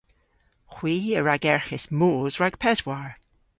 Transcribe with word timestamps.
Hwi 0.73 0.95
a 1.19 1.21
ragerghis 1.21 1.85
moos 1.99 2.35
rag 2.41 2.55
peswar. 2.61 3.09